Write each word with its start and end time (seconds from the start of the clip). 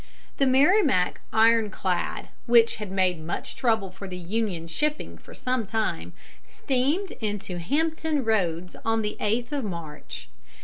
]The 0.39 0.47
Merrimac 0.47 1.21
iron 1.31 1.69
clad, 1.69 2.29
which 2.47 2.77
had 2.77 2.89
made 2.89 3.23
much 3.23 3.55
trouble 3.55 3.91
for 3.91 4.07
the 4.07 4.17
Union 4.17 4.67
shipping 4.67 5.15
for 5.15 5.35
some 5.35 5.63
time, 5.67 6.13
steamed 6.43 7.11
into 7.21 7.59
Hampton 7.59 8.25
Roads 8.25 8.75
on 8.83 9.03
the 9.03 9.15
8th 9.19 9.51
of 9.51 9.63
March. 9.63 10.27